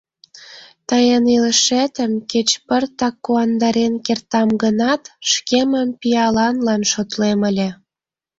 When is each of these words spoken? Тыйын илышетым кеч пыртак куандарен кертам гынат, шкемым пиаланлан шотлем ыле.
Тыйын 0.89 1.23
илышетым 1.35 2.11
кеч 2.31 2.49
пыртак 2.67 3.15
куандарен 3.25 3.93
кертам 4.05 4.49
гынат, 4.63 5.01
шкемым 5.31 5.89
пиаланлан 6.01 6.81
шотлем 6.91 7.39
ыле. 7.49 7.69